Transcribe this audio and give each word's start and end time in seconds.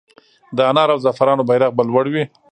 د 0.57 0.59
انار 0.69 0.89
او 0.93 0.99
زعفرانو 1.05 1.47
بیرغ 1.49 1.71
به 1.77 1.83
لوړ 1.89 2.05
وي؟ 2.13 2.23